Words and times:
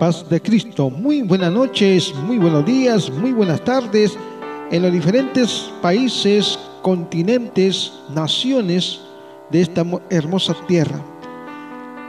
paz 0.00 0.26
de 0.30 0.40
Cristo. 0.40 0.88
Muy 0.88 1.20
buenas 1.20 1.52
noches, 1.52 2.14
muy 2.26 2.38
buenos 2.38 2.64
días, 2.64 3.10
muy 3.10 3.32
buenas 3.32 3.62
tardes 3.62 4.16
en 4.70 4.80
los 4.80 4.90
diferentes 4.90 5.70
países, 5.82 6.58
continentes, 6.80 7.92
naciones 8.14 9.02
de 9.50 9.60
esta 9.60 9.84
hermosa 10.08 10.56
tierra. 10.66 10.98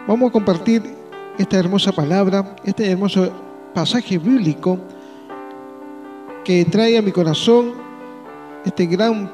Vamos 0.07 0.29
a 0.29 0.31
compartir 0.31 0.81
esta 1.37 1.59
hermosa 1.59 1.91
palabra, 1.91 2.55
este 2.63 2.90
hermoso 2.90 3.29
pasaje 3.73 4.17
bíblico 4.17 4.79
que 6.46 6.63
trae 6.63 6.97
a 6.97 7.01
mi 7.01 7.12
corazón 7.12 7.73
este 8.63 8.85
gran, 8.85 9.29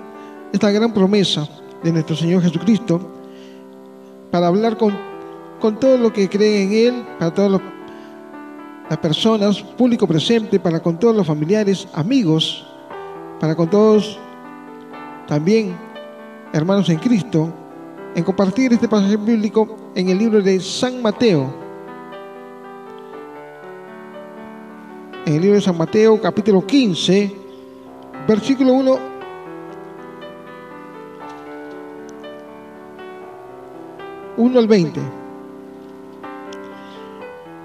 esta 0.52 0.72
gran 0.72 0.92
promesa 0.96 1.48
de 1.84 1.92
nuestro 1.92 2.16
Señor 2.16 2.42
Jesucristo 2.42 3.00
para 4.32 4.48
hablar 4.48 4.78
con, 4.78 4.98
con 5.60 5.80
todo 5.80 6.00
lo 6.00 6.12
que 6.12 6.28
cree 6.28 6.64
en 6.64 6.74
Él, 6.74 7.06
para 7.20 7.32
todos 7.32 7.52
los 7.52 7.77
las 8.90 9.00
personas, 9.00 9.62
público 9.62 10.08
presente, 10.08 10.60
para 10.60 10.82
con 10.82 10.98
todos 10.98 11.16
los 11.16 11.28
familiares, 11.28 11.88
amigos, 11.94 12.66
para 13.40 13.56
con 13.56 13.70
todos 13.70 14.18
también 15.28 15.76
hermanos 16.54 16.90
en 16.90 16.98
Cristo, 17.00 17.54
en 18.16 18.24
compartir 18.24 18.72
este 18.74 18.88
pasaje 18.88 19.18
bíblico 19.18 19.92
en 19.94 20.10
el 20.10 20.18
libro 20.18 20.42
de 20.42 20.60
San 20.60 21.02
Mateo. 21.02 21.54
En 25.26 25.34
el 25.36 25.42
libro 25.42 25.56
de 25.56 25.62
San 25.62 25.78
Mateo, 25.78 26.22
capítulo 26.22 26.66
15, 26.66 27.36
versículo 28.28 28.74
1 28.74 29.18
1 34.38 34.60
al 34.60 34.68
20. 34.68 35.17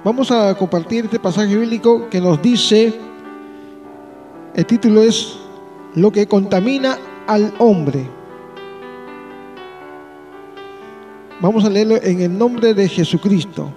Vamos 0.05 0.33
a 0.33 0.52
compartir 0.56 1.05
este 1.05 1.20
pasaje 1.20 1.56
bíblico 1.56 2.10
que 2.10 2.21
nos 2.21 2.43
dice, 2.43 2.93
el 4.52 4.66
título 4.66 5.01
es 5.01 5.38
Lo 5.95 6.10
que 6.10 6.26
contamina 6.26 6.99
al 7.29 7.54
hombre. 7.59 8.09
Vamos 11.41 11.65
a 11.65 11.71
leerlo 11.71 12.02
en 12.02 12.21
el 12.21 12.37
nombre 12.37 12.74
de 12.74 12.88
Jesucristo. 12.88 13.73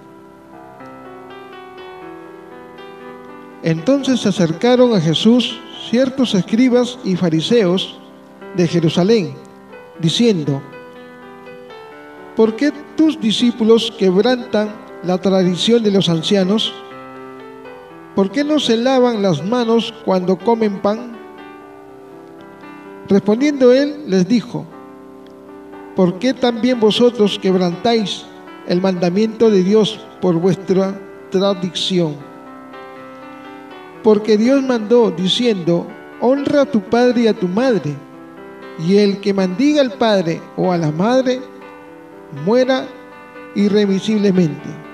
Entonces 3.62 4.18
se 4.18 4.28
acercaron 4.28 4.94
a 4.94 5.00
Jesús 5.00 5.60
ciertos 5.88 6.34
escribas 6.34 6.98
y 7.04 7.14
fariseos 7.14 8.00
de 8.56 8.66
Jerusalén, 8.66 9.34
diciendo, 10.00 10.60
¿por 12.34 12.56
qué 12.56 12.72
tus 12.96 13.20
discípulos 13.20 13.92
quebrantan 13.96 14.85
la 15.02 15.18
tradición 15.18 15.82
de 15.82 15.90
los 15.90 16.08
ancianos? 16.08 16.72
¿Por 18.14 18.30
qué 18.30 18.44
no 18.44 18.58
se 18.58 18.76
lavan 18.76 19.22
las 19.22 19.44
manos 19.44 19.92
cuando 20.04 20.38
comen 20.38 20.80
pan? 20.80 21.16
Respondiendo 23.08 23.72
él, 23.72 24.04
les 24.06 24.26
dijo, 24.26 24.64
¿por 25.94 26.18
qué 26.18 26.34
también 26.34 26.80
vosotros 26.80 27.38
quebrantáis 27.38 28.24
el 28.66 28.80
mandamiento 28.80 29.50
de 29.50 29.62
Dios 29.62 30.00
por 30.20 30.36
vuestra 30.36 30.98
tradición? 31.30 32.16
Porque 34.02 34.36
Dios 34.36 34.62
mandó 34.62 35.10
diciendo, 35.10 35.86
honra 36.20 36.62
a 36.62 36.66
tu 36.66 36.80
padre 36.80 37.22
y 37.22 37.26
a 37.26 37.34
tu 37.34 37.48
madre, 37.48 37.94
y 38.78 38.96
el 38.96 39.20
que 39.20 39.34
mandiga 39.34 39.80
al 39.80 39.92
padre 39.92 40.40
o 40.56 40.72
a 40.72 40.78
la 40.78 40.90
madre, 40.90 41.40
muera 42.44 42.86
irremisiblemente. 43.54 44.85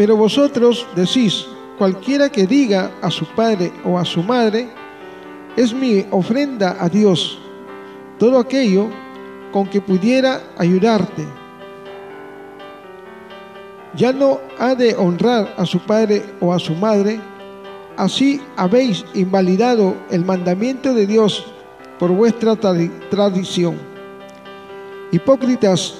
Pero 0.00 0.16
vosotros 0.16 0.86
decís, 0.96 1.46
cualquiera 1.76 2.30
que 2.32 2.46
diga 2.46 2.90
a 3.02 3.10
su 3.10 3.26
padre 3.26 3.70
o 3.84 3.98
a 3.98 4.04
su 4.06 4.22
madre, 4.22 4.66
es 5.58 5.74
mi 5.74 6.06
ofrenda 6.10 6.74
a 6.80 6.88
Dios, 6.88 7.38
todo 8.18 8.38
aquello 8.38 8.88
con 9.52 9.66
que 9.66 9.82
pudiera 9.82 10.40
ayudarte. 10.56 11.26
Ya 13.94 14.10
no 14.10 14.40
ha 14.58 14.74
de 14.74 14.96
honrar 14.96 15.54
a 15.58 15.66
su 15.66 15.78
padre 15.80 16.24
o 16.40 16.54
a 16.54 16.58
su 16.58 16.74
madre, 16.74 17.20
así 17.98 18.40
habéis 18.56 19.04
invalidado 19.12 19.94
el 20.10 20.24
mandamiento 20.24 20.94
de 20.94 21.06
Dios 21.06 21.44
por 21.98 22.10
vuestra 22.10 22.56
tradición. 22.56 23.76
Hipócritas, 25.12 25.99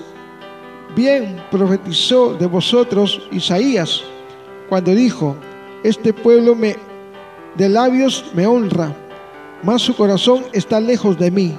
Bien 0.95 1.41
profetizó 1.51 2.35
de 2.35 2.47
vosotros 2.47 3.23
Isaías 3.31 4.03
cuando 4.69 4.91
dijo, 4.91 5.37
este 5.85 6.13
pueblo 6.13 6.57
de 7.57 7.69
labios 7.69 8.25
me 8.35 8.47
honra, 8.47 8.95
mas 9.63 9.83
su 9.83 9.95
corazón 9.95 10.45
está 10.53 10.81
lejos 10.81 11.17
de 11.17 11.31
mí. 11.31 11.55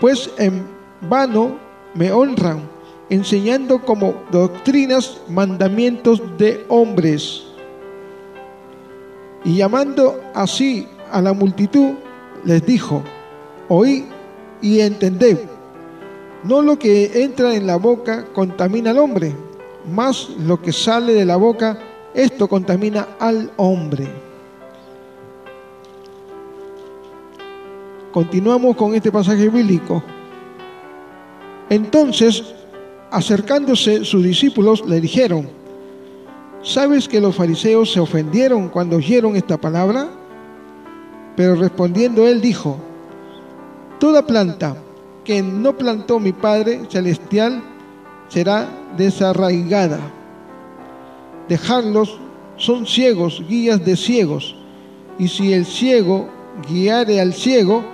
Pues 0.00 0.30
en 0.38 0.66
vano 1.02 1.58
me 1.94 2.10
honran, 2.10 2.62
enseñando 3.10 3.82
como 3.82 4.14
doctrinas 4.30 5.20
mandamientos 5.28 6.22
de 6.38 6.64
hombres. 6.68 7.44
Y 9.44 9.56
llamando 9.56 10.22
así 10.34 10.88
a 11.12 11.20
la 11.20 11.34
multitud, 11.34 11.94
les 12.44 12.64
dijo, 12.64 13.02
oí 13.68 14.06
y 14.62 14.80
entended 14.80 15.38
no 16.44 16.62
lo 16.62 16.78
que 16.78 17.22
entra 17.22 17.54
en 17.54 17.66
la 17.66 17.76
boca 17.76 18.26
contamina 18.32 18.90
al 18.90 18.98
hombre, 18.98 19.34
más 19.92 20.30
lo 20.38 20.60
que 20.60 20.72
sale 20.72 21.12
de 21.12 21.24
la 21.24 21.36
boca, 21.36 21.78
esto 22.14 22.48
contamina 22.48 23.08
al 23.18 23.50
hombre. 23.56 24.08
Continuamos 28.12 28.76
con 28.76 28.94
este 28.94 29.12
pasaje 29.12 29.48
bíblico. 29.48 30.02
Entonces, 31.68 32.42
acercándose 33.10 34.04
sus 34.04 34.24
discípulos, 34.24 34.84
le 34.86 35.00
dijeron, 35.00 35.48
¿sabes 36.62 37.08
que 37.08 37.20
los 37.20 37.36
fariseos 37.36 37.92
se 37.92 38.00
ofendieron 38.00 38.68
cuando 38.68 38.96
oyeron 38.96 39.36
esta 39.36 39.56
palabra? 39.56 40.08
Pero 41.36 41.54
respondiendo 41.54 42.26
él 42.26 42.40
dijo, 42.40 42.78
toda 44.00 44.26
planta 44.26 44.74
que 45.30 45.42
no 45.44 45.78
plantó 45.78 46.18
mi 46.18 46.32
Padre 46.32 46.80
Celestial 46.88 47.62
será 48.28 48.68
desarraigada. 48.96 50.00
Dejarlos 51.48 52.18
son 52.56 52.84
ciegos, 52.84 53.40
guías 53.48 53.84
de 53.84 53.94
ciegos, 53.96 54.56
y 55.20 55.28
si 55.28 55.52
el 55.52 55.66
ciego 55.66 56.28
guiare 56.68 57.20
al 57.20 57.32
ciego, 57.32 57.84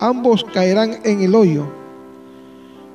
ambos 0.00 0.44
caerán 0.52 0.98
en 1.02 1.22
el 1.22 1.34
hoyo. 1.34 1.64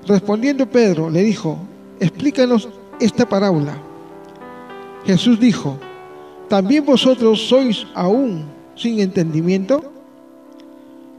Respondiendo 0.06 0.70
Pedro, 0.70 1.10
le 1.10 1.24
dijo, 1.24 1.58
explícanos 2.00 2.70
esta 3.00 3.28
parábola. 3.28 3.80
Jesús 5.08 5.40
dijo, 5.40 5.76
¿también 6.48 6.86
vosotros 6.86 7.48
sois 7.48 7.88
aún 7.96 8.46
sin 8.76 9.00
entendimiento? 9.00 9.82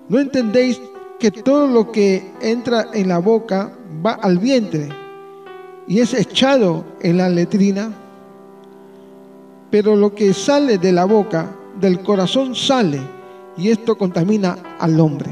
¿No 0.08 0.20
entendéis 0.20 0.80
que 1.18 1.30
todo 1.30 1.66
lo 1.66 1.90
que 1.90 2.32
entra 2.40 2.88
en 2.94 3.08
la 3.08 3.18
boca 3.18 3.72
va 4.04 4.12
al 4.12 4.38
vientre 4.38 4.88
y 5.86 5.98
es 5.98 6.14
echado 6.14 6.84
en 7.00 7.16
la 7.16 7.28
letrina, 7.28 7.90
pero 9.70 9.96
lo 9.96 10.14
que 10.14 10.32
sale 10.32 10.78
de 10.78 10.92
la 10.92 11.06
boca, 11.06 11.56
del 11.80 12.00
corazón 12.00 12.54
sale, 12.54 13.00
y 13.56 13.70
esto 13.70 13.98
contamina 13.98 14.76
al 14.78 15.00
hombre. 15.00 15.30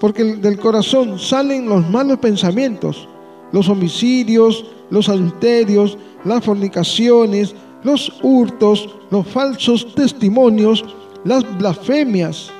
Porque 0.00 0.24
del 0.36 0.58
corazón 0.58 1.18
salen 1.18 1.68
los 1.68 1.88
malos 1.90 2.18
pensamientos, 2.18 3.08
los 3.52 3.68
homicidios, 3.68 4.64
los 4.90 5.08
adulterios, 5.08 5.98
las 6.24 6.44
fornicaciones, 6.44 7.54
los 7.82 8.12
hurtos, 8.22 8.96
los 9.10 9.26
falsos 9.26 9.94
testimonios, 9.94 10.84
las 11.24 11.58
blasfemias 11.58 12.50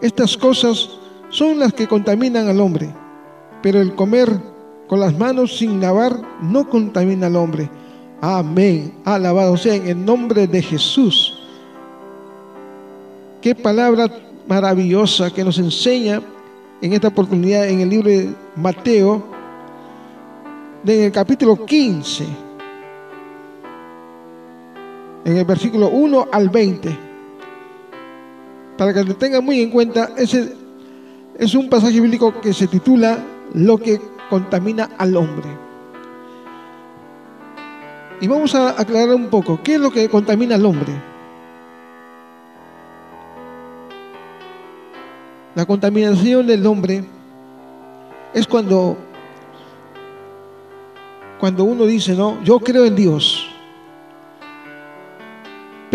estas 0.00 0.36
cosas 0.36 0.90
son 1.30 1.58
las 1.58 1.72
que 1.72 1.88
contaminan 1.88 2.48
al 2.48 2.60
hombre, 2.60 2.94
pero 3.62 3.80
el 3.80 3.94
comer 3.94 4.28
con 4.88 5.00
las 5.00 5.16
manos 5.16 5.56
sin 5.56 5.80
lavar 5.80 6.20
no 6.42 6.68
contamina 6.68 7.26
al 7.26 7.36
hombre. 7.36 7.68
Amén. 8.20 8.94
Alabado 9.04 9.56
sea 9.56 9.74
en 9.74 9.86
el 9.88 10.04
nombre 10.04 10.46
de 10.46 10.62
Jesús. 10.62 11.38
Qué 13.40 13.54
palabra 13.54 14.10
maravillosa 14.46 15.32
que 15.32 15.44
nos 15.44 15.58
enseña 15.58 16.22
en 16.80 16.92
esta 16.92 17.08
oportunidad 17.08 17.68
en 17.68 17.80
el 17.80 17.88
libro 17.88 18.10
de 18.10 18.34
Mateo, 18.54 19.24
en 20.86 21.02
el 21.02 21.12
capítulo 21.12 21.64
15, 21.64 22.24
en 25.24 25.36
el 25.36 25.44
versículo 25.44 25.88
1 25.88 26.28
al 26.30 26.48
20 26.48 27.15
para 28.76 28.92
que 28.92 29.04
lo 29.04 29.16
tengan 29.16 29.44
muy 29.44 29.60
en 29.60 29.70
cuenta, 29.70 30.10
ese 30.16 30.52
es 31.38 31.54
un 31.54 31.68
pasaje 31.68 32.00
bíblico 32.00 32.40
que 32.40 32.52
se 32.52 32.66
titula 32.66 33.18
Lo 33.54 33.78
que 33.78 34.00
contamina 34.28 34.90
al 34.98 35.16
hombre. 35.16 35.48
Y 38.20 38.26
vamos 38.28 38.54
a 38.54 38.80
aclarar 38.80 39.14
un 39.14 39.28
poco, 39.28 39.60
¿qué 39.62 39.74
es 39.74 39.80
lo 39.80 39.90
que 39.90 40.08
contamina 40.08 40.54
al 40.54 40.64
hombre? 40.64 40.92
La 45.54 45.64
contaminación 45.64 46.46
del 46.46 46.66
hombre 46.66 47.04
es 48.34 48.46
cuando 48.46 48.98
cuando 51.38 51.64
uno 51.64 51.84
dice, 51.84 52.14
"No, 52.14 52.42
yo 52.42 52.58
creo 52.60 52.84
en 52.84 52.96
Dios." 52.96 53.55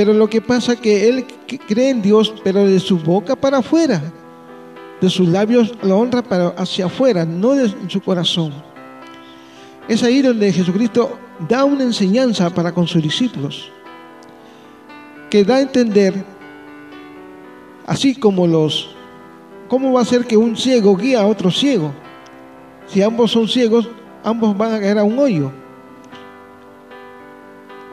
Pero 0.01 0.15
lo 0.15 0.27
que 0.27 0.41
pasa 0.41 0.73
es 0.73 0.79
que 0.79 1.07
él 1.07 1.27
cree 1.67 1.91
en 1.91 2.01
Dios, 2.01 2.33
pero 2.43 2.65
de 2.65 2.79
su 2.79 2.97
boca 2.97 3.35
para 3.35 3.59
afuera, 3.59 4.01
de 4.99 5.07
sus 5.11 5.29
labios 5.29 5.75
la 5.83 5.93
honra 5.93 6.23
para 6.23 6.47
hacia 6.57 6.87
afuera, 6.87 7.23
no 7.23 7.51
de 7.51 7.71
su 7.87 8.01
corazón. 8.01 8.51
Es 9.87 10.01
ahí 10.01 10.23
donde 10.23 10.51
Jesucristo 10.51 11.19
da 11.47 11.65
una 11.65 11.83
enseñanza 11.83 12.49
para 12.49 12.71
con 12.71 12.87
sus 12.87 13.03
discípulos, 13.03 13.71
que 15.29 15.43
da 15.43 15.57
a 15.57 15.61
entender, 15.61 16.25
así 17.85 18.15
como 18.15 18.47
los, 18.47 18.95
¿cómo 19.67 19.93
va 19.93 20.01
a 20.01 20.05
ser 20.05 20.25
que 20.25 20.35
un 20.35 20.57
ciego 20.57 20.97
guía 20.97 21.21
a 21.21 21.27
otro 21.27 21.51
ciego? 21.51 21.93
Si 22.87 23.03
ambos 23.03 23.29
son 23.29 23.47
ciegos, 23.47 23.87
ambos 24.23 24.57
van 24.57 24.73
a 24.73 24.79
caer 24.79 24.97
a 24.97 25.03
un 25.03 25.19
hoyo. 25.19 25.51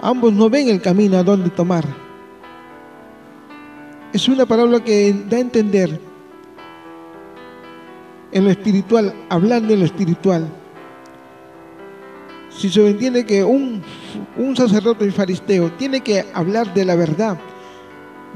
Ambos 0.00 0.32
no 0.32 0.48
ven 0.48 0.68
el 0.68 0.80
camino 0.80 1.18
a 1.18 1.24
donde 1.24 1.50
tomar. 1.50 1.84
Es 4.12 4.28
una 4.28 4.46
palabra 4.46 4.82
que 4.82 5.12
da 5.28 5.36
a 5.36 5.40
entender 5.40 6.00
en 8.32 8.44
lo 8.44 8.50
espiritual, 8.50 9.12
hablando 9.28 9.74
en 9.74 9.80
lo 9.80 9.86
espiritual. 9.86 10.48
Si 12.50 12.68
se 12.70 12.86
entiende 12.86 13.26
que 13.26 13.44
un, 13.44 13.82
un 14.36 14.56
sacerdote 14.56 15.06
y 15.06 15.10
faristeo 15.10 15.72
tiene 15.72 16.00
que 16.00 16.24
hablar 16.32 16.72
de 16.74 16.84
la 16.84 16.94
verdad, 16.94 17.38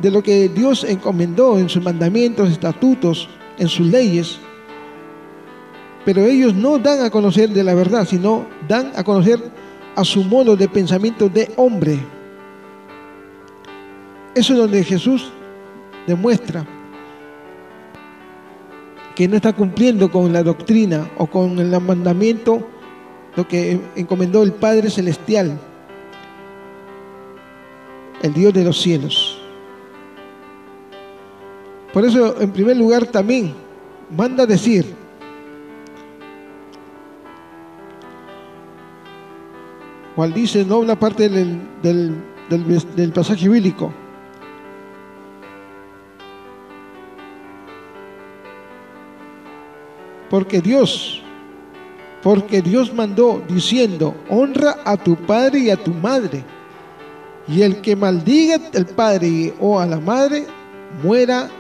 de 0.00 0.10
lo 0.10 0.22
que 0.22 0.48
Dios 0.48 0.84
encomendó 0.84 1.58
en 1.58 1.68
sus 1.68 1.82
mandamientos, 1.82 2.50
estatutos, 2.50 3.28
en 3.58 3.68
sus 3.68 3.86
leyes, 3.86 4.38
pero 6.04 6.22
ellos 6.22 6.54
no 6.54 6.78
dan 6.78 7.04
a 7.04 7.10
conocer 7.10 7.50
de 7.50 7.64
la 7.64 7.74
verdad, 7.74 8.06
sino 8.06 8.46
dan 8.68 8.92
a 8.96 9.04
conocer 9.04 9.40
a 9.94 10.04
su 10.04 10.24
modo 10.24 10.56
de 10.56 10.68
pensamiento 10.68 11.28
de 11.28 11.52
hombre. 11.56 11.98
Eso 14.34 14.52
es 14.54 14.58
donde 14.58 14.84
Jesús 14.84 15.30
demuestra 16.06 16.66
que 19.14 19.28
no 19.28 19.36
está 19.36 19.52
cumpliendo 19.52 20.10
con 20.10 20.32
la 20.32 20.42
doctrina 20.42 21.10
o 21.18 21.26
con 21.26 21.58
el 21.58 21.78
mandamiento, 21.80 22.66
lo 23.36 23.46
que 23.46 23.80
encomendó 23.94 24.42
el 24.42 24.52
Padre 24.52 24.88
Celestial, 24.88 25.58
el 28.22 28.32
Dios 28.32 28.54
de 28.54 28.64
los 28.64 28.80
cielos. 28.80 29.38
Por 31.92 32.06
eso, 32.06 32.40
en 32.40 32.50
primer 32.52 32.78
lugar, 32.78 33.06
también 33.06 33.54
manda 34.16 34.46
decir, 34.46 35.01
cual 40.14 40.32
dice, 40.32 40.64
¿no? 40.64 40.78
Una 40.78 40.98
parte 40.98 41.28
del, 41.28 41.60
del 41.80 43.12
pasaje 43.12 43.48
bíblico. 43.48 43.92
Porque 50.32 50.62
Dios, 50.62 51.22
porque 52.22 52.62
Dios 52.62 52.94
mandó 52.94 53.42
diciendo, 53.46 54.14
honra 54.30 54.78
a 54.82 54.96
tu 54.96 55.14
padre 55.14 55.58
y 55.58 55.70
a 55.70 55.76
tu 55.76 55.92
madre. 55.92 56.42
Y 57.46 57.60
el 57.60 57.82
que 57.82 57.96
maldiga 57.96 58.58
al 58.74 58.86
padre 58.86 59.52
o 59.60 59.78
a 59.78 59.84
la 59.84 60.00
madre, 60.00 60.46
muera 61.02 61.50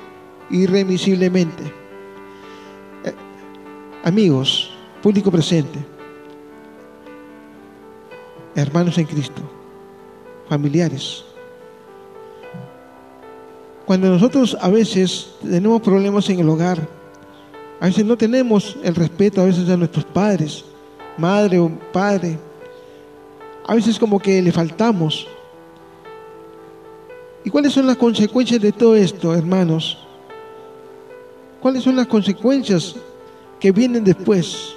irremisiblemente. 0.48 1.64
Eh, 3.04 3.12
amigos, 4.04 4.72
público 5.02 5.30
presente, 5.30 5.84
hermanos 8.54 8.98
en 8.98 9.06
Cristo, 9.06 9.42
familiares. 10.48 11.24
Cuando 13.86 14.08
nosotros 14.08 14.56
a 14.60 14.68
veces 14.68 15.34
tenemos 15.42 15.80
problemas 15.82 16.28
en 16.30 16.40
el 16.40 16.48
hogar, 16.48 16.86
a 17.80 17.86
veces 17.86 18.04
no 18.04 18.16
tenemos 18.16 18.76
el 18.82 18.94
respeto 18.94 19.40
a 19.40 19.44
veces 19.44 19.68
a 19.68 19.76
nuestros 19.76 20.04
padres, 20.04 20.64
madre 21.18 21.58
o 21.58 21.70
padre, 21.92 22.38
a 23.66 23.74
veces 23.74 23.98
como 23.98 24.18
que 24.18 24.40
le 24.40 24.52
faltamos. 24.52 25.26
¿Y 27.44 27.50
cuáles 27.50 27.72
son 27.72 27.86
las 27.86 27.96
consecuencias 27.96 28.60
de 28.60 28.70
todo 28.70 28.94
esto, 28.94 29.34
hermanos? 29.34 29.98
¿Cuáles 31.60 31.82
son 31.82 31.96
las 31.96 32.06
consecuencias 32.06 32.94
que 33.58 33.72
vienen 33.72 34.04
después? 34.04 34.74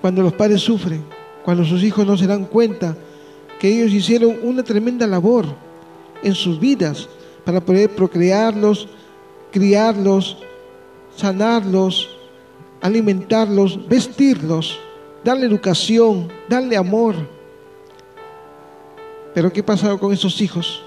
Cuando 0.00 0.22
los 0.22 0.32
padres 0.32 0.60
sufren 0.60 1.17
cuando 1.48 1.64
sus 1.64 1.82
hijos 1.82 2.06
no 2.06 2.14
se 2.14 2.26
dan 2.26 2.44
cuenta 2.44 2.94
que 3.58 3.68
ellos 3.70 3.90
hicieron 3.90 4.36
una 4.42 4.62
tremenda 4.62 5.06
labor 5.06 5.46
en 6.22 6.34
sus 6.34 6.60
vidas 6.60 7.08
para 7.42 7.58
poder 7.58 7.88
procrearlos, 7.88 8.86
criarlos, 9.50 10.36
sanarlos, 11.16 12.10
alimentarlos, 12.82 13.88
vestirlos, 13.88 14.78
darle 15.24 15.46
educación, 15.46 16.28
darle 16.50 16.76
amor. 16.76 17.14
Pero 19.32 19.50
¿qué 19.50 19.62
pasa 19.62 19.96
con 19.96 20.12
esos 20.12 20.42
hijos 20.42 20.82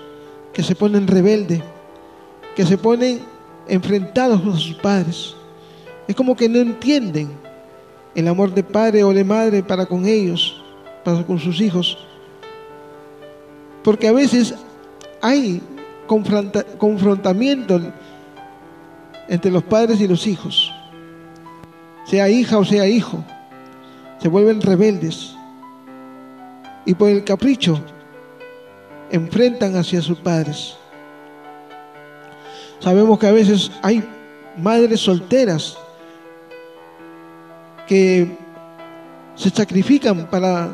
que 0.54 0.62
se 0.62 0.76
ponen 0.76 1.08
rebeldes, 1.08 1.64
que 2.56 2.68
se 2.68 2.78
ponen 2.78 3.22
enfrentados 3.68 4.40
a 4.42 4.60
sus 4.60 4.76
padres? 4.76 5.34
Es 6.08 6.16
como 6.16 6.36
que 6.36 6.48
no 6.48 6.60
entienden 6.60 7.32
el 8.16 8.28
amor 8.28 8.54
de 8.54 8.64
padre 8.64 9.04
o 9.04 9.14
de 9.14 9.24
madre 9.24 9.64
para 9.64 9.86
con 9.86 10.06
ellos, 10.06 10.62
para 11.04 11.24
con 11.24 11.40
sus 11.40 11.62
hijos. 11.62 11.98
Porque 13.84 14.08
a 14.08 14.12
veces 14.12 14.54
hay 15.22 15.62
confrontamiento 16.08 17.80
entre 19.28 19.52
los 19.52 19.64
padres 19.64 20.02
y 20.02 20.08
los 20.08 20.28
hijos, 20.28 20.72
sea 22.06 22.30
hija 22.30 22.58
o 22.58 22.66
sea 22.66 22.88
hijo, 22.88 23.24
se 24.20 24.28
vuelven 24.28 24.62
rebeldes 24.62 25.36
y 26.86 26.94
por 26.94 27.10
el 27.10 27.24
capricho 27.24 27.80
enfrentan 29.10 29.76
hacia 29.76 30.02
sus 30.02 30.18
padres. 30.20 30.76
Sabemos 32.80 33.20
que 33.20 33.28
a 33.28 33.32
veces 33.32 33.72
hay 33.82 34.04
madres 34.58 35.02
solteras 35.02 35.78
que 37.92 38.26
se 39.36 39.50
sacrifican 39.50 40.26
para 40.28 40.74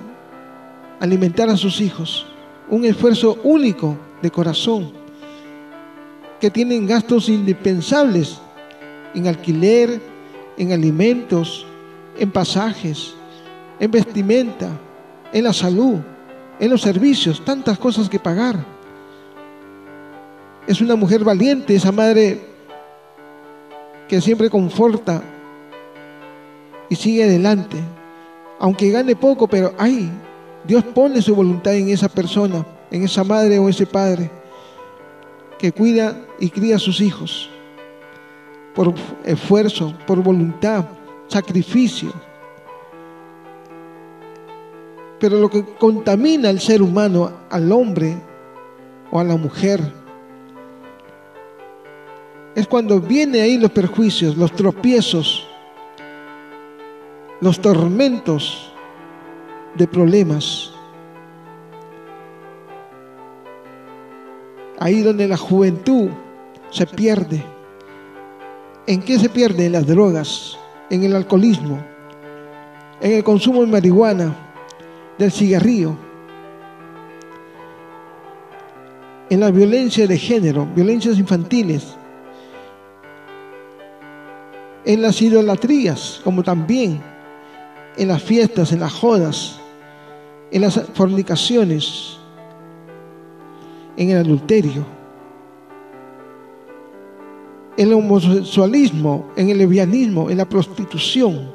alimentar 1.00 1.50
a 1.50 1.58
sus 1.58 1.82
hijos. 1.82 2.28
Un 2.70 2.86
esfuerzo 2.86 3.40
único 3.44 3.98
de 4.22 4.30
corazón, 4.30 4.92
que 6.40 6.52
tienen 6.52 6.86
gastos 6.86 7.28
indispensables 7.28 8.38
en 9.16 9.26
alquiler, 9.26 10.00
en 10.60 10.72
alimentos, 10.72 11.66
en 12.20 12.30
pasajes, 12.30 13.16
en 13.80 13.90
vestimenta, 13.90 14.70
en 15.34 15.44
la 15.44 15.54
salud, 15.54 15.96
en 16.60 16.70
los 16.70 16.84
servicios, 16.84 17.44
tantas 17.44 17.80
cosas 17.80 18.08
que 18.10 18.20
pagar. 18.20 18.64
Es 20.68 20.82
una 20.82 20.96
mujer 20.96 21.24
valiente, 21.24 21.74
esa 21.74 21.92
madre 21.92 22.42
que 24.08 24.22
siempre 24.22 24.52
conforta 24.52 25.24
y 26.90 26.96
sigue 26.96 27.24
adelante. 27.24 27.78
Aunque 28.60 28.90
gane 28.90 29.16
poco, 29.16 29.48
pero 29.48 29.74
ay, 29.78 30.10
Dios 30.66 30.84
pone 30.84 31.22
su 31.22 31.36
voluntad 31.36 31.76
en 31.76 31.90
esa 31.90 32.10
persona, 32.10 32.66
en 32.92 33.04
esa 33.04 33.24
madre 33.24 33.60
o 33.60 33.70
ese 33.70 33.86
padre 33.86 34.32
que 35.58 35.72
cuida 35.72 36.26
y 36.40 36.50
cría 36.50 36.76
a 36.76 36.80
sus 36.80 37.02
hijos 37.02 37.50
por 38.76 38.94
esfuerzo, 39.26 39.94
por 40.06 40.22
voluntad, 40.22 40.86
sacrificio. 41.28 42.12
Pero 45.20 45.40
lo 45.40 45.50
que 45.50 45.66
contamina 45.80 46.50
al 46.50 46.60
ser 46.60 46.84
humano, 46.84 47.32
al 47.50 47.72
hombre 47.72 48.16
o 49.10 49.20
a 49.20 49.24
la 49.24 49.36
mujer, 49.36 49.82
es 52.54 52.68
cuando 52.68 53.00
vienen 53.00 53.42
ahí 53.42 53.58
los 53.58 53.72
perjuicios, 53.72 54.38
los 54.38 54.52
tropiezos, 54.52 55.47
los 57.42 57.60
tormentos 57.62 58.72
de 59.76 59.88
problemas. 59.88 60.72
Ahí 64.80 65.02
donde 65.02 65.28
la 65.28 65.38
juventud 65.38 66.10
se 66.70 66.86
pierde. 66.86 67.44
¿En 68.86 69.02
qué 69.02 69.20
se 69.20 69.30
pierde? 69.30 69.66
En 69.66 69.74
las 69.74 69.86
drogas, 69.86 70.58
en 70.90 71.04
el 71.04 71.16
alcoholismo, 71.16 71.80
en 73.02 73.14
el 73.14 73.24
consumo 73.24 73.62
de 73.62 73.68
marihuana, 73.68 74.36
del 75.18 75.32
cigarrillo, 75.32 75.96
en 79.30 79.40
la 79.40 79.52
violencia 79.52 80.08
de 80.08 80.18
género, 80.18 80.68
violencias 80.74 81.18
infantiles, 81.18 81.98
en 84.86 85.02
las 85.02 85.22
idolatrías, 85.22 86.22
como 86.24 86.44
también 86.44 87.02
en 87.98 88.08
las 88.08 88.22
fiestas, 88.22 88.72
en 88.72 88.80
las 88.80 88.94
jodas, 88.94 89.60
en 90.52 90.62
las 90.62 90.80
fornicaciones, 90.94 92.18
en 93.98 94.12
el 94.12 94.18
adulterio, 94.18 94.86
en 97.76 97.88
el 97.88 97.94
homosexualismo, 97.94 99.28
en 99.36 99.50
el 99.50 99.58
lesbianismo, 99.58 100.30
en 100.30 100.38
la 100.38 100.46
prostitución. 100.48 101.52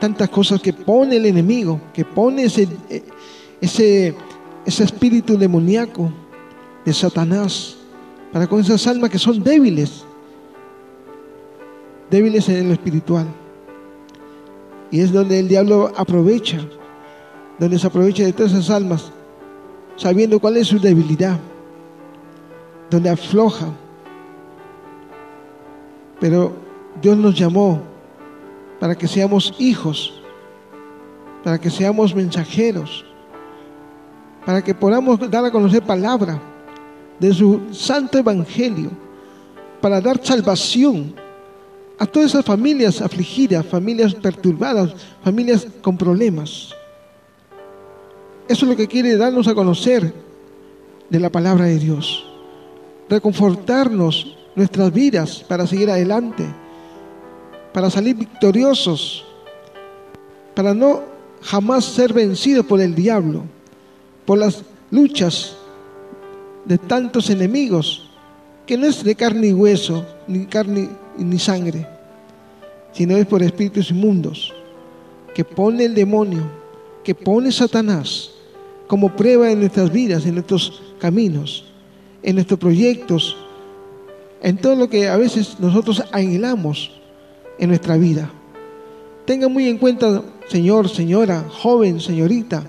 Tantas 0.00 0.28
cosas 0.28 0.60
que 0.60 0.72
pone 0.72 1.16
el 1.16 1.26
enemigo, 1.26 1.80
que 1.94 2.04
pone 2.04 2.44
ese, 2.44 2.68
ese, 3.60 4.14
ese 4.64 4.84
espíritu 4.84 5.38
demoníaco 5.38 6.12
de 6.84 6.92
Satanás 6.92 7.76
para 8.32 8.46
con 8.46 8.60
esas 8.60 8.86
almas 8.86 9.10
que 9.10 9.18
son 9.18 9.42
débiles, 9.42 10.04
débiles 12.10 12.48
en 12.48 12.68
lo 12.68 12.74
espiritual. 12.74 13.26
Y 14.90 15.00
es 15.00 15.12
donde 15.12 15.40
el 15.40 15.48
diablo 15.48 15.92
aprovecha, 15.96 16.60
donde 17.58 17.78
se 17.78 17.86
aprovecha 17.86 18.24
de 18.24 18.32
todas 18.32 18.52
esas 18.52 18.70
almas, 18.70 19.10
sabiendo 19.96 20.38
cuál 20.38 20.56
es 20.56 20.68
su 20.68 20.78
debilidad, 20.78 21.38
donde 22.90 23.10
afloja. 23.10 23.66
Pero 26.20 26.52
Dios 27.02 27.16
nos 27.16 27.34
llamó 27.34 27.82
para 28.78 28.94
que 28.94 29.08
seamos 29.08 29.54
hijos, 29.58 30.22
para 31.42 31.58
que 31.58 31.70
seamos 31.70 32.14
mensajeros, 32.14 33.04
para 34.44 34.62
que 34.62 34.74
podamos 34.74 35.18
dar 35.28 35.44
a 35.44 35.50
conocer 35.50 35.82
palabra 35.82 36.40
de 37.18 37.32
su 37.32 37.62
santo 37.72 38.18
evangelio, 38.18 38.90
para 39.80 40.00
dar 40.00 40.24
salvación 40.24 41.14
a 41.98 42.06
todas 42.06 42.30
esas 42.30 42.44
familias 42.44 43.00
afligidas, 43.00 43.64
familias 43.66 44.14
perturbadas, 44.14 44.94
familias 45.24 45.66
con 45.80 45.96
problemas. 45.96 46.74
Eso 48.48 48.64
es 48.64 48.70
lo 48.70 48.76
que 48.76 48.86
quiere 48.86 49.16
darnos 49.16 49.48
a 49.48 49.54
conocer 49.54 50.12
de 51.08 51.20
la 51.20 51.30
palabra 51.30 51.64
de 51.64 51.78
Dios. 51.78 52.24
Reconfortarnos 53.08 54.36
nuestras 54.54 54.92
vidas 54.92 55.44
para 55.46 55.66
seguir 55.66 55.90
adelante, 55.90 56.44
para 57.72 57.90
salir 57.90 58.16
victoriosos, 58.16 59.24
para 60.54 60.74
no 60.74 61.02
jamás 61.42 61.84
ser 61.84 62.12
vencidos 62.12 62.66
por 62.66 62.80
el 62.80 62.94
diablo, 62.94 63.44
por 64.24 64.38
las 64.38 64.62
luchas 64.90 65.56
de 66.64 66.78
tantos 66.78 67.30
enemigos, 67.30 68.05
que 68.66 68.76
no 68.76 68.86
es 68.86 69.04
de 69.04 69.14
carne 69.14 69.48
y 69.48 69.52
hueso, 69.52 70.04
ni 70.26 70.46
carne 70.46 70.88
ni 71.16 71.38
sangre, 71.38 71.86
sino 72.92 73.16
es 73.16 73.26
por 73.26 73.42
espíritus 73.42 73.90
inmundos, 73.90 74.52
que 75.34 75.44
pone 75.44 75.84
el 75.84 75.94
demonio, 75.94 76.42
que 77.04 77.14
pone 77.14 77.52
Satanás 77.52 78.32
como 78.88 79.14
prueba 79.14 79.50
en 79.50 79.60
nuestras 79.60 79.92
vidas, 79.92 80.26
en 80.26 80.34
nuestros 80.34 80.82
caminos, 80.98 81.64
en 82.22 82.34
nuestros 82.34 82.58
proyectos, 82.58 83.36
en 84.42 84.56
todo 84.58 84.74
lo 84.76 84.88
que 84.88 85.08
a 85.08 85.16
veces 85.16 85.58
nosotros 85.60 86.02
anhelamos 86.12 86.92
en 87.58 87.68
nuestra 87.68 87.96
vida. 87.96 88.30
Tenga 89.24 89.48
muy 89.48 89.68
en 89.68 89.78
cuenta, 89.78 90.22
señor, 90.48 90.88
señora, 90.88 91.44
joven, 91.48 92.00
señorita, 92.00 92.64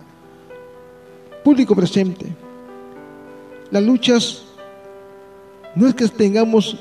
público 1.44 1.76
presente, 1.76 2.26
las 3.72 3.84
luchas 3.84 4.47
no 5.78 5.88
es 5.88 5.94
que 5.94 6.08
tengamos 6.08 6.76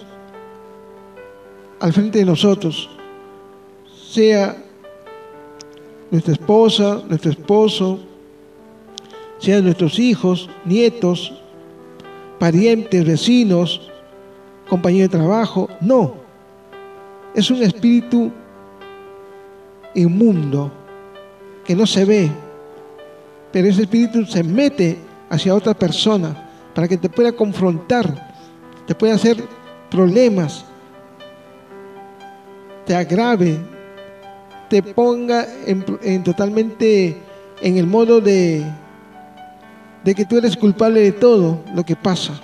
al 1.78 1.92
frente 1.92 2.20
de 2.20 2.24
nosotros, 2.24 2.88
sea 4.10 4.56
nuestra 6.10 6.32
esposa, 6.32 7.02
nuestro 7.06 7.30
esposo, 7.30 8.00
sean 9.38 9.64
nuestros 9.64 9.98
hijos, 9.98 10.48
nietos, 10.64 11.34
parientes, 12.38 13.04
vecinos, 13.04 13.90
compañeros 14.66 15.10
de 15.10 15.18
trabajo. 15.18 15.68
No, 15.82 16.14
es 17.34 17.50
un 17.50 17.62
espíritu 17.62 18.32
inmundo 19.94 20.72
que 21.66 21.76
no 21.76 21.86
se 21.86 22.06
ve, 22.06 22.30
pero 23.52 23.68
ese 23.68 23.82
espíritu 23.82 24.24
se 24.24 24.42
mete 24.42 24.96
hacia 25.28 25.54
otra 25.54 25.74
persona 25.74 26.44
para 26.74 26.88
que 26.88 26.96
te 26.96 27.10
pueda 27.10 27.32
confrontar, 27.32 28.25
te 28.86 28.94
pueda 28.94 29.14
hacer 29.14 29.42
problemas, 29.90 30.64
te 32.84 32.94
agrave, 32.94 33.58
te 34.68 34.82
ponga 34.82 35.46
en, 35.66 36.22
totalmente 36.22 37.16
en 37.60 37.76
el 37.76 37.86
modo 37.86 38.20
de, 38.20 38.64
de 40.04 40.14
que 40.14 40.24
tú 40.24 40.38
eres 40.38 40.56
culpable 40.56 41.00
de 41.00 41.12
todo 41.12 41.60
lo 41.74 41.84
que 41.84 41.96
pasa, 41.96 42.40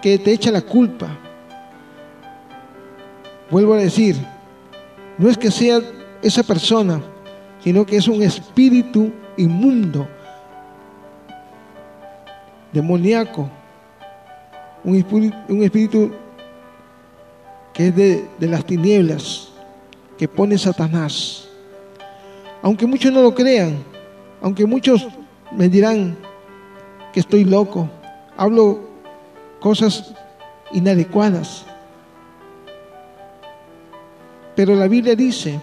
que 0.00 0.18
te 0.18 0.32
echa 0.32 0.50
la 0.50 0.62
culpa. 0.62 1.08
Vuelvo 3.50 3.74
a 3.74 3.78
decir, 3.78 4.16
no 5.18 5.28
es 5.28 5.36
que 5.36 5.50
sea 5.50 5.80
esa 6.22 6.42
persona, 6.42 7.00
sino 7.62 7.84
que 7.84 7.96
es 7.96 8.08
un 8.08 8.22
espíritu 8.22 9.12
inmundo 9.36 10.08
demoníaco, 12.72 13.50
un 14.84 15.62
espíritu, 15.62 16.10
que 17.72 17.88
es 17.88 17.96
de, 17.96 18.28
de 18.38 18.46
las 18.46 18.64
tinieblas, 18.64 19.48
que 20.18 20.28
pone 20.28 20.58
Satanás. 20.58 21.48
Aunque 22.62 22.86
muchos 22.86 23.12
no 23.12 23.22
lo 23.22 23.34
crean, 23.34 23.78
aunque 24.40 24.66
muchos 24.66 25.06
me 25.50 25.68
dirán 25.68 26.16
que 27.12 27.20
estoy 27.20 27.44
loco, 27.44 27.88
hablo 28.36 28.80
cosas 29.60 30.14
inadecuadas. 30.72 31.64
Pero 34.54 34.74
la 34.74 34.88
Biblia 34.88 35.14
dice 35.14 35.60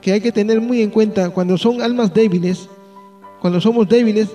que 0.00 0.12
hay 0.12 0.20
que 0.20 0.32
tener 0.32 0.60
muy 0.60 0.82
en 0.82 0.90
cuenta 0.90 1.30
cuando 1.30 1.58
son 1.58 1.82
almas 1.82 2.14
débiles, 2.14 2.68
cuando 3.40 3.60
somos 3.60 3.88
débiles, 3.88 4.28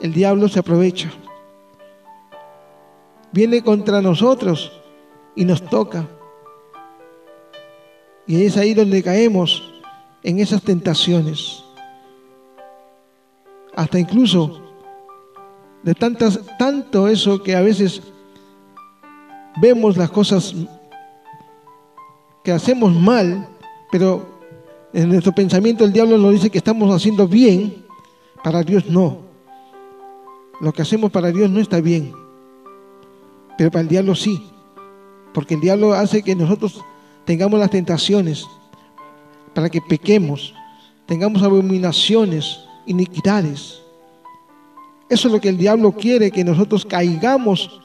el 0.00 0.12
diablo 0.12 0.48
se 0.48 0.58
aprovecha. 0.58 1.10
Viene 3.32 3.62
contra 3.62 4.00
nosotros 4.00 4.72
y 5.34 5.44
nos 5.44 5.62
toca. 5.62 6.08
Y 8.26 8.44
es 8.44 8.56
ahí 8.56 8.74
donde 8.74 9.02
caemos 9.02 9.62
en 10.22 10.38
esas 10.40 10.62
tentaciones. 10.62 11.64
Hasta 13.74 13.98
incluso 13.98 14.60
de 15.82 15.94
tantas, 15.94 16.40
tanto 16.58 17.08
eso 17.08 17.42
que 17.42 17.54
a 17.54 17.60
veces 17.60 18.02
vemos 19.60 19.96
las 19.96 20.10
cosas 20.10 20.54
que 22.42 22.52
hacemos 22.52 22.94
mal, 22.94 23.48
pero 23.90 24.26
en 24.92 25.08
nuestro 25.08 25.32
pensamiento 25.32 25.84
el 25.84 25.92
diablo 25.92 26.18
nos 26.18 26.32
dice 26.32 26.50
que 26.50 26.58
estamos 26.58 26.94
haciendo 26.94 27.28
bien, 27.28 27.84
para 28.42 28.62
Dios 28.62 28.86
no. 28.86 29.18
Lo 30.60 30.72
que 30.72 30.82
hacemos 30.82 31.10
para 31.10 31.30
Dios 31.30 31.48
no 31.50 31.60
está 31.60 31.80
bien, 31.80 32.12
pero 33.58 33.70
para 33.70 33.82
el 33.82 33.88
diablo 33.88 34.14
sí, 34.14 34.42
porque 35.34 35.54
el 35.54 35.60
diablo 35.60 35.92
hace 35.92 36.22
que 36.22 36.34
nosotros 36.34 36.82
tengamos 37.26 37.60
las 37.60 37.70
tentaciones, 37.70 38.46
para 39.52 39.68
que 39.68 39.82
pequemos, 39.82 40.54
tengamos 41.06 41.42
abominaciones, 41.42 42.60
iniquidades. 42.86 43.82
Eso 45.10 45.28
es 45.28 45.34
lo 45.34 45.40
que 45.40 45.48
el 45.48 45.58
diablo 45.58 45.92
quiere, 45.92 46.30
que 46.30 46.44
nosotros 46.44 46.86
caigamos 46.86 47.80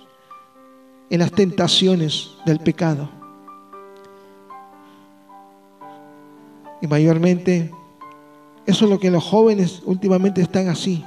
en 1.09 1.19
las 1.19 1.31
tentaciones 1.31 2.29
del 2.45 2.59
pecado. 2.59 3.09
Y 6.81 6.87
mayormente, 6.87 7.71
eso 8.65 8.85
es 8.85 8.91
lo 8.91 8.99
que 8.99 9.09
los 9.09 9.23
jóvenes 9.23 9.81
últimamente 9.85 10.41
están 10.41 10.69
así 10.69 11.03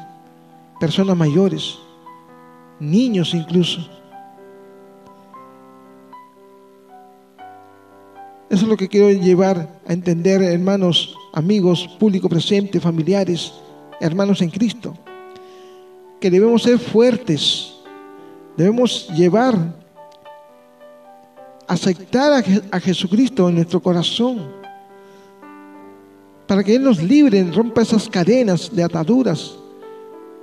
personas 0.80 1.16
mayores, 1.16 1.78
niños 2.80 3.32
incluso. 3.34 3.95
Eso 8.48 8.62
es 8.62 8.68
lo 8.68 8.76
que 8.76 8.88
quiero 8.88 9.10
llevar 9.10 9.80
a 9.88 9.92
entender, 9.92 10.40
hermanos, 10.40 11.16
amigos, 11.32 11.88
público 11.98 12.28
presente, 12.28 12.78
familiares, 12.78 13.52
hermanos 14.00 14.40
en 14.40 14.50
Cristo, 14.50 14.96
que 16.20 16.30
debemos 16.30 16.62
ser 16.62 16.78
fuertes, 16.78 17.74
debemos 18.56 19.08
llevar, 19.08 19.74
aceptar 21.66 22.44
a, 22.70 22.80
Jesucristo 22.80 23.48
en 23.48 23.56
nuestro 23.56 23.80
corazón, 23.82 24.46
para 26.46 26.62
que 26.62 26.76
Él 26.76 26.84
nos 26.84 27.02
libre, 27.02 27.42
rompa 27.52 27.82
esas 27.82 28.08
cadenas 28.08 28.70
de 28.72 28.84
ataduras, 28.84 29.56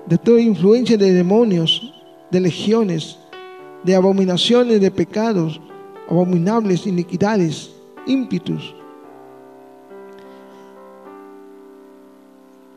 de 0.08 0.18
toda 0.18 0.42
influencia 0.42 0.98
de 0.98 1.14
demonios, 1.14 1.94
de 2.30 2.42
legiones, 2.42 3.18
de 3.86 3.96
abominaciones, 3.96 4.82
de 4.82 4.92
pecados, 4.92 5.62
abominables, 6.10 6.86
iniquidades, 6.86 7.73
ímpitus. 8.06 8.76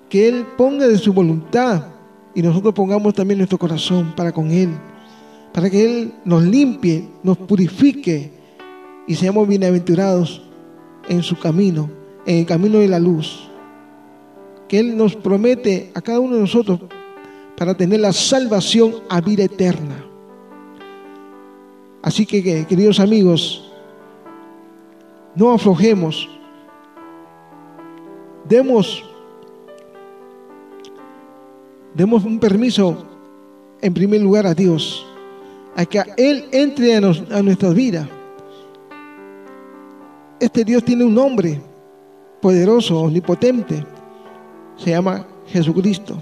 Que 0.08 0.28
Él 0.28 0.46
ponga 0.56 0.86
de 0.86 0.98
su 0.98 1.12
voluntad 1.12 1.86
y 2.34 2.42
nosotros 2.42 2.74
pongamos 2.74 3.14
también 3.14 3.38
nuestro 3.38 3.58
corazón 3.58 4.12
para 4.14 4.32
con 4.32 4.50
Él, 4.50 4.70
para 5.52 5.70
que 5.70 5.84
Él 5.84 6.12
nos 6.24 6.42
limpie, 6.42 7.08
nos 7.22 7.38
purifique 7.38 8.30
y 9.06 9.14
seamos 9.14 9.48
bienaventurados 9.48 10.42
en 11.08 11.22
su 11.22 11.38
camino, 11.38 11.90
en 12.26 12.38
el 12.38 12.46
camino 12.46 12.78
de 12.78 12.88
la 12.88 12.98
luz. 12.98 13.48
Que 14.68 14.78
Él 14.78 14.96
nos 14.96 15.16
promete 15.16 15.90
a 15.94 16.00
cada 16.00 16.20
uno 16.20 16.34
de 16.34 16.40
nosotros 16.40 16.80
para 17.56 17.74
tener 17.74 18.00
la 18.00 18.12
salvación 18.12 18.96
a 19.08 19.20
vida 19.20 19.44
eterna. 19.44 20.04
Así 22.02 22.26
que, 22.26 22.66
queridos 22.66 23.00
amigos, 23.00 23.65
no 25.36 25.52
aflojemos, 25.52 26.28
demos, 28.48 29.04
demos 31.94 32.24
un 32.24 32.40
permiso 32.40 33.06
en 33.80 33.94
primer 33.94 34.20
lugar 34.22 34.46
a 34.46 34.54
Dios, 34.54 35.06
a 35.76 35.84
que 35.84 36.02
Él 36.16 36.46
entre 36.50 36.96
a, 36.96 36.98
a 36.98 37.42
nuestras 37.42 37.74
vidas. 37.74 38.08
Este 40.40 40.64
Dios 40.64 40.82
tiene 40.82 41.04
un 41.04 41.14
nombre 41.14 41.60
poderoso, 42.40 43.00
omnipotente, 43.00 43.84
se 44.76 44.90
llama 44.90 45.26
Jesucristo 45.46 46.16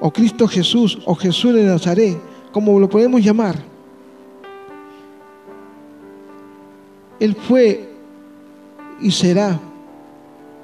o 0.00 0.10
Cristo 0.10 0.46
Jesús, 0.46 0.98
o 1.06 1.14
Jesús 1.14 1.54
de 1.54 1.64
Nazaret, 1.64 2.18
como 2.52 2.78
lo 2.78 2.90
podemos 2.90 3.22
llamar. 3.22 3.56
Él 7.18 7.34
fue 7.34 7.93
y 9.00 9.10
será 9.10 9.60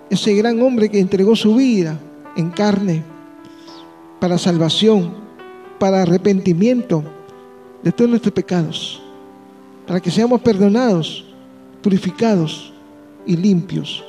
ese 0.08 0.34
gran 0.34 0.60
hombre 0.62 0.88
que 0.88 0.98
entregó 0.98 1.36
su 1.36 1.54
vida 1.54 1.98
en 2.36 2.50
carne 2.50 3.02
para 4.18 4.38
salvación, 4.38 5.12
para 5.78 6.02
arrepentimiento 6.02 7.02
de 7.82 7.92
todos 7.92 8.10
nuestros 8.10 8.34
pecados, 8.34 9.02
para 9.86 10.00
que 10.00 10.10
seamos 10.10 10.40
perdonados, 10.40 11.24
purificados 11.82 12.72
y 13.26 13.36
limpios. 13.36 14.04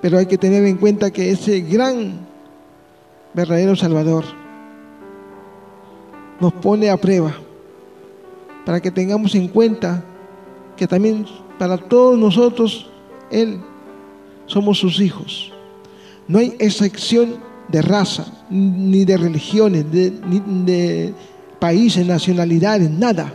Pero 0.00 0.18
hay 0.18 0.26
que 0.26 0.38
tener 0.38 0.64
en 0.64 0.76
cuenta 0.76 1.10
que 1.10 1.30
ese 1.30 1.60
gran 1.60 2.26
verdadero 3.36 3.76
Salvador, 3.76 4.24
nos 6.40 6.54
pone 6.54 6.88
a 6.88 6.96
prueba 6.96 7.34
para 8.64 8.80
que 8.80 8.90
tengamos 8.90 9.34
en 9.34 9.48
cuenta 9.48 10.02
que 10.74 10.86
también 10.86 11.26
para 11.58 11.78
todos 11.78 12.18
nosotros 12.18 12.86
Él 13.30 13.60
somos 14.46 14.78
sus 14.78 15.00
hijos. 15.00 15.52
No 16.28 16.38
hay 16.38 16.54
excepción 16.58 17.36
de 17.68 17.82
raza, 17.82 18.26
ni 18.50 19.04
de 19.04 19.16
religiones, 19.16 19.84
ni 19.86 20.40
de 20.64 21.14
países, 21.58 22.06
nacionalidades, 22.06 22.90
nada. 22.90 23.32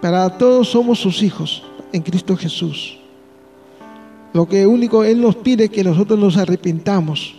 Para 0.00 0.36
todos 0.38 0.68
somos 0.68 0.98
sus 0.98 1.22
hijos 1.22 1.62
en 1.92 2.02
Cristo 2.02 2.36
Jesús. 2.36 2.98
Lo 4.32 4.46
que 4.46 4.66
único 4.66 5.04
Él 5.04 5.20
nos 5.20 5.36
pide 5.36 5.64
es 5.64 5.70
que 5.70 5.82
nosotros 5.84 6.18
nos 6.18 6.36
arrepintamos 6.36 7.38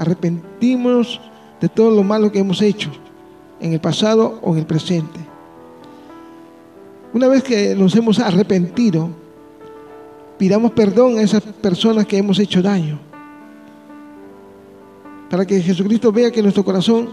arrepentimos 0.00 1.20
de 1.60 1.68
todo 1.68 1.90
lo 1.90 2.02
malo 2.02 2.32
que 2.32 2.38
hemos 2.38 2.62
hecho 2.62 2.90
en 3.60 3.74
el 3.74 3.80
pasado 3.80 4.40
o 4.40 4.52
en 4.54 4.60
el 4.60 4.66
presente. 4.66 5.20
Una 7.12 7.26
vez 7.26 7.42
que 7.42 7.74
nos 7.74 7.94
hemos 7.96 8.18
arrepentido, 8.20 9.10
pidamos 10.38 10.72
perdón 10.72 11.18
a 11.18 11.22
esas 11.22 11.42
personas 11.42 12.06
que 12.06 12.18
hemos 12.18 12.38
hecho 12.38 12.62
daño. 12.62 12.98
Para 15.28 15.44
que 15.44 15.60
Jesucristo 15.60 16.12
vea 16.12 16.30
que 16.30 16.42
nuestro 16.42 16.64
corazón 16.64 17.10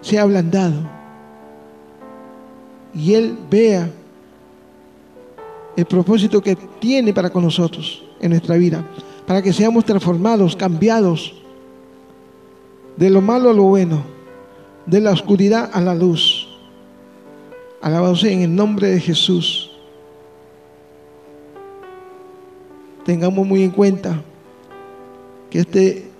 se 0.00 0.18
ha 0.18 0.22
ablandado. 0.22 0.80
Y 2.92 3.14
Él 3.14 3.38
vea 3.48 3.88
el 5.76 5.84
propósito 5.86 6.42
que 6.42 6.56
tiene 6.56 7.14
para 7.14 7.30
con 7.30 7.44
nosotros 7.44 8.04
en 8.20 8.30
nuestra 8.30 8.56
vida. 8.56 8.84
Para 9.26 9.42
que 9.42 9.52
seamos 9.52 9.84
transformados, 9.84 10.56
cambiados 10.56 11.34
de 12.96 13.10
lo 13.10 13.20
malo 13.20 13.50
a 13.50 13.54
lo 13.54 13.62
bueno, 13.64 14.02
de 14.86 15.00
la 15.00 15.12
oscuridad 15.12 15.70
a 15.72 15.80
la 15.80 15.94
luz. 15.94 16.39
Alabado 17.80 18.14
en 18.26 18.42
el 18.42 18.54
nombre 18.54 18.88
de 18.88 19.00
Jesús. 19.00 19.70
Tengamos 23.04 23.46
muy 23.46 23.62
en 23.62 23.70
cuenta 23.70 24.22
que 25.48 25.60
este 25.60 26.10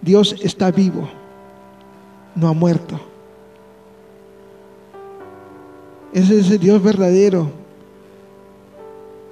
Dios 0.00 0.36
está 0.42 0.70
vivo, 0.70 1.08
no 2.34 2.48
ha 2.48 2.52
muerto. 2.52 3.00
Ese 6.12 6.38
es 6.38 6.50
el 6.50 6.58
Dios 6.58 6.82
verdadero, 6.82 7.50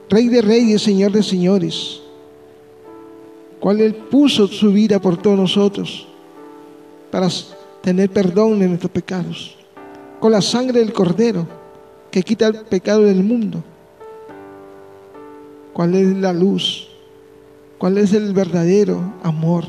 Rey 0.08 0.28
de 0.28 0.40
reyes, 0.40 0.82
Señor 0.82 1.10
de 1.10 1.22
señores, 1.22 2.00
cual 3.58 3.80
Él 3.80 3.94
puso 3.94 4.46
su 4.46 4.72
vida 4.72 5.00
por 5.00 5.16
todos 5.16 5.36
nosotros 5.36 6.06
para 7.10 7.28
tener 7.80 8.10
perdón 8.10 8.60
de 8.60 8.68
nuestros 8.68 8.92
pecados. 8.92 9.56
Con 10.20 10.32
la 10.32 10.40
sangre 10.40 10.80
del 10.80 10.92
Cordero 10.92 11.46
que 12.16 12.22
quita 12.22 12.46
el 12.46 12.54
pecado 12.64 13.02
del 13.02 13.22
mundo. 13.22 13.62
¿Cuál 15.74 15.94
es 15.96 16.16
la 16.16 16.32
luz? 16.32 16.88
¿Cuál 17.76 17.98
es 17.98 18.14
el 18.14 18.32
verdadero 18.32 19.12
amor 19.22 19.64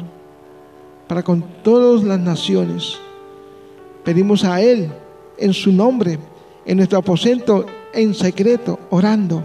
para 1.10 1.24
con 1.24 1.44
todas 1.62 2.06
las 2.06 2.18
naciones? 2.18 2.98
Pedimos 4.06 4.46
a 4.46 4.62
Él 4.62 4.90
en 5.38 5.52
su 5.52 5.74
nombre, 5.74 6.20
en 6.66 6.78
nuestro 6.78 7.00
aposento, 7.00 7.66
en 7.92 8.14
secreto, 8.14 8.80
orando, 8.92 9.44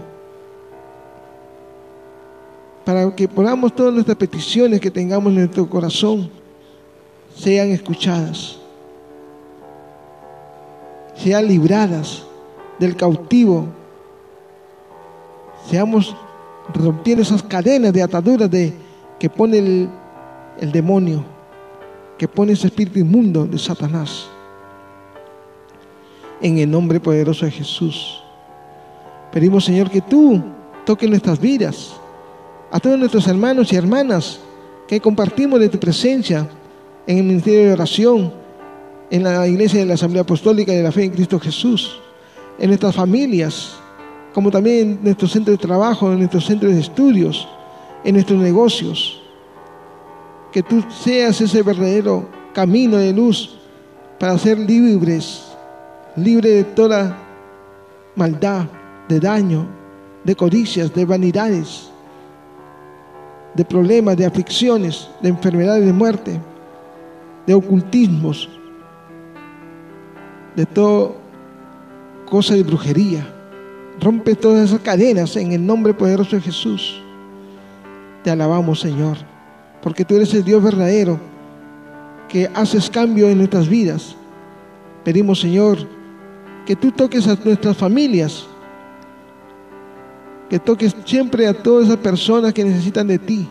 para 2.85 3.13
que 3.13 3.27
podamos 3.27 3.75
todas 3.75 3.93
nuestras 3.93 4.15
peticiones 4.15 4.79
que 4.79 4.89
tengamos 4.89 5.33
en 5.33 5.39
nuestro 5.39 5.69
corazón 5.69 6.29
sean 7.35 7.67
escuchadas, 7.67 8.59
sean 11.17 11.45
libradas 11.49 12.27
del 12.79 12.95
cautivo, 12.95 13.67
seamos 15.69 16.15
rompiendo 16.73 17.21
esas 17.21 17.43
cadenas 17.43 17.93
de 17.93 18.01
ataduras 18.01 18.49
de, 18.49 18.73
que 19.19 19.29
pone 19.29 19.57
el, 19.57 19.89
el 20.59 20.71
demonio, 20.71 21.23
que 22.17 22.27
pone 22.27 22.53
ese 22.53 22.67
espíritu 22.67 22.99
inmundo 22.99 23.45
de 23.45 23.57
Satanás. 23.57 24.27
En 26.41 26.57
el 26.57 26.69
nombre 26.69 26.99
poderoso 26.99 27.45
de 27.45 27.51
Jesús. 27.51 28.21
Pedimos, 29.31 29.65
Señor, 29.65 29.89
que 29.89 30.01
tú 30.01 30.43
toques 30.85 31.09
nuestras 31.09 31.39
vidas, 31.39 31.93
a 32.71 32.79
todos 32.79 32.99
nuestros 32.99 33.27
hermanos 33.27 33.71
y 33.71 33.75
hermanas 33.75 34.39
que 34.87 34.99
compartimos 34.99 35.59
de 35.59 35.69
tu 35.69 35.79
presencia 35.79 36.47
en 37.07 37.17
el 37.17 37.23
ministerio 37.23 37.67
de 37.67 37.73
oración, 37.73 38.33
en 39.09 39.23
la 39.23 39.47
iglesia 39.47 39.79
de 39.79 39.85
la 39.85 39.93
Asamblea 39.93 40.23
Apostólica 40.23 40.71
de 40.71 40.83
la 40.83 40.91
Fe 40.91 41.03
en 41.03 41.11
Cristo 41.11 41.39
Jesús, 41.39 41.99
en 42.59 42.67
nuestras 42.67 42.95
familias, 42.95 43.75
como 44.33 44.51
también 44.51 44.91
en 44.91 45.03
nuestros 45.03 45.31
centros 45.31 45.57
de 45.57 45.67
trabajo, 45.67 46.11
en 46.11 46.19
nuestros 46.19 46.45
centros 46.45 46.73
de 46.73 46.79
estudios, 46.79 47.47
en 48.03 48.15
nuestros 48.15 48.39
negocios. 48.39 49.21
Que 50.51 50.63
tú 50.63 50.83
seas 50.89 51.39
ese 51.41 51.61
verdadero 51.61 52.27
camino 52.53 52.97
de 52.97 53.13
luz 53.13 53.57
para 54.19 54.37
ser 54.37 54.57
libres, 54.59 55.51
libres 56.15 56.53
de 56.53 56.63
toda 56.63 57.17
maldad, 58.15 58.65
de 59.09 59.19
daño, 59.19 59.67
de 60.23 60.35
codicias, 60.35 60.93
de 60.93 61.05
vanidades, 61.05 61.89
de 63.55 63.65
problemas, 63.65 64.17
de 64.17 64.25
aflicciones, 64.25 65.09
de 65.21 65.29
enfermedades, 65.29 65.85
de 65.85 65.93
muerte 65.93 66.39
de 67.45 67.53
ocultismos, 67.53 68.49
de 70.55 70.65
toda 70.65 71.11
cosa 72.33 72.55
de 72.55 72.63
brujería. 72.63 73.31
Rompe 74.01 74.33
todas 74.33 74.67
esas 74.67 74.81
cadenas 74.81 75.35
en 75.35 75.51
el 75.51 75.63
nombre 75.63 75.93
poderoso 75.93 76.35
de 76.35 76.41
Jesús. 76.41 76.99
Te 78.23 78.31
alabamos, 78.31 78.79
Señor, 78.79 79.17
porque 79.83 80.03
tú 80.03 80.15
eres 80.15 80.33
el 80.33 80.43
Dios 80.43 80.63
verdadero 80.63 81.19
que 82.27 82.49
haces 82.55 82.89
cambio 82.89 83.29
en 83.29 83.37
nuestras 83.37 83.69
vidas. 83.69 84.15
Pedimos, 85.03 85.41
Señor, 85.41 85.77
que 86.65 86.75
tú 86.75 86.91
toques 86.91 87.27
a 87.27 87.37
nuestras 87.45 87.77
familias, 87.77 88.47
que 90.49 90.57
toques 90.57 90.95
siempre 91.05 91.45
a 91.45 91.53
todas 91.53 91.85
esas 91.85 91.97
personas 91.97 92.51
que 92.51 92.63
necesitan 92.63 93.05
de 93.05 93.19
ti. 93.19 93.47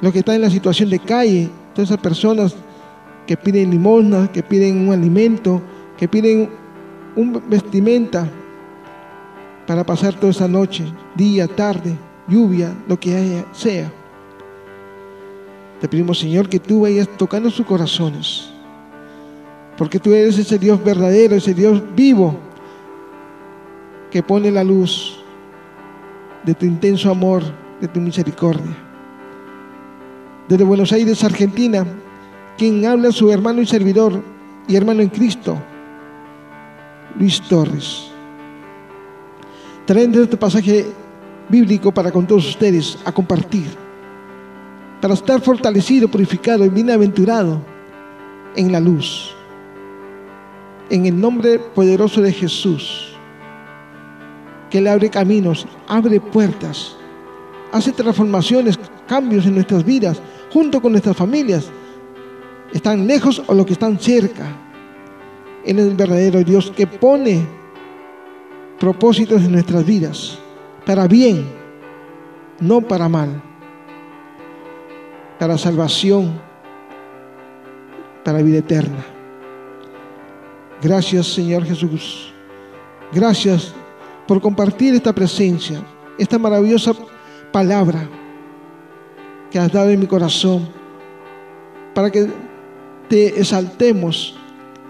Los 0.00 0.12
que 0.12 0.20
están 0.20 0.36
en 0.36 0.42
la 0.42 0.50
situación 0.50 0.88
de 0.88 1.00
calle, 1.00 1.50
todas 1.74 1.90
esas 1.90 2.00
personas 2.00 2.54
que 3.26 3.36
piden 3.36 3.72
limosna, 3.72 4.30
que 4.30 4.44
piden 4.44 4.86
un 4.86 4.94
alimento, 4.94 5.60
que 5.96 6.06
piden 6.06 6.67
un 7.16 7.42
vestimenta 7.48 8.28
para 9.66 9.84
pasar 9.84 10.14
toda 10.14 10.30
esa 10.30 10.48
noche, 10.48 10.84
día, 11.14 11.46
tarde, 11.46 11.94
lluvia, 12.26 12.74
lo 12.88 12.98
que 12.98 13.44
sea. 13.52 13.92
Te 15.80 15.88
pedimos, 15.88 16.18
Señor, 16.18 16.48
que 16.48 16.58
tú 16.58 16.80
vayas 16.80 17.08
tocando 17.16 17.50
sus 17.50 17.66
corazones, 17.66 18.50
porque 19.76 19.98
tú 19.98 20.12
eres 20.12 20.38
ese 20.38 20.58
Dios 20.58 20.82
verdadero, 20.82 21.36
ese 21.36 21.54
Dios 21.54 21.82
vivo, 21.94 22.36
que 24.10 24.22
pone 24.22 24.50
la 24.50 24.64
luz 24.64 25.18
de 26.44 26.54
tu 26.54 26.64
intenso 26.64 27.10
amor, 27.10 27.42
de 27.80 27.88
tu 27.88 28.00
misericordia. 28.00 28.76
Desde 30.48 30.64
Buenos 30.64 30.92
Aires, 30.92 31.22
Argentina, 31.22 31.86
quien 32.56 32.86
habla 32.86 33.12
su 33.12 33.30
hermano 33.30 33.60
y 33.60 33.66
servidor 33.66 34.22
y 34.66 34.76
hermano 34.76 35.02
en 35.02 35.10
Cristo, 35.10 35.58
Luis 37.16 37.40
Torres. 37.42 38.10
Traen 39.86 40.14
este 40.14 40.36
pasaje 40.36 40.86
bíblico 41.48 41.92
para 41.92 42.10
con 42.10 42.26
todos 42.26 42.46
ustedes 42.46 42.98
a 43.04 43.12
compartir, 43.12 43.68
para 45.00 45.14
estar 45.14 45.40
fortalecido, 45.40 46.08
purificado 46.08 46.64
y 46.64 46.68
bienaventurado 46.68 47.60
en 48.54 48.72
la 48.72 48.80
luz. 48.80 49.34
En 50.90 51.06
el 51.06 51.18
nombre 51.18 51.58
poderoso 51.58 52.20
de 52.20 52.32
Jesús, 52.32 53.14
que 54.70 54.80
le 54.80 54.90
abre 54.90 55.10
caminos, 55.10 55.66
abre 55.86 56.20
puertas, 56.20 56.96
hace 57.72 57.92
transformaciones, 57.92 58.78
cambios 59.06 59.46
en 59.46 59.54
nuestras 59.54 59.84
vidas, 59.84 60.20
junto 60.52 60.80
con 60.80 60.92
nuestras 60.92 61.16
familias, 61.16 61.70
están 62.72 63.06
lejos 63.06 63.42
o 63.46 63.54
los 63.54 63.66
que 63.66 63.72
están 63.72 63.98
cerca. 63.98 64.67
Él 65.64 65.78
es 65.78 65.86
el 65.86 65.96
verdadero 65.96 66.42
Dios 66.42 66.72
que 66.74 66.86
pone 66.86 67.46
propósitos 68.78 69.42
en 69.42 69.52
nuestras 69.52 69.84
vidas, 69.84 70.38
para 70.86 71.06
bien, 71.06 71.46
no 72.60 72.80
para 72.80 73.08
mal, 73.08 73.42
para 75.38 75.58
salvación, 75.58 76.40
para 78.24 78.42
vida 78.42 78.58
eterna. 78.58 79.04
Gracias 80.80 81.26
Señor 81.26 81.64
Jesús. 81.64 82.32
Gracias 83.12 83.74
por 84.26 84.40
compartir 84.40 84.94
esta 84.94 85.12
presencia, 85.12 85.82
esta 86.18 86.38
maravillosa 86.38 86.92
palabra 87.50 88.08
que 89.50 89.58
has 89.58 89.72
dado 89.72 89.90
en 89.90 90.00
mi 90.00 90.06
corazón, 90.06 90.68
para 91.94 92.10
que 92.10 92.28
te 93.08 93.40
exaltemos, 93.40 94.37